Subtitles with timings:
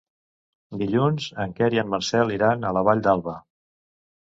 [0.81, 3.39] Dilluns en Quer i en Marcel iran a la Vall d'Alba.